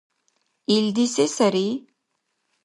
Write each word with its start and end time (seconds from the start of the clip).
—Илди 0.75 1.05
се 1.13 1.25
сари? 1.35 1.67